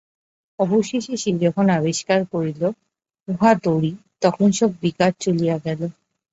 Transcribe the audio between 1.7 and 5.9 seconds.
আবিষ্কার করিল, উহা দড়ি, তখন সব বিকার চলিয়া গেল।